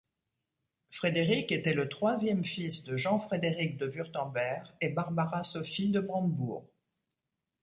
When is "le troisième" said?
1.75-2.43